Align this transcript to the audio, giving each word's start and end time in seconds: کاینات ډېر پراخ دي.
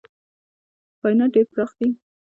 کاینات 0.99 1.29
ډېر 1.33 1.45
پراخ 1.51 1.71
دي. 1.79 1.87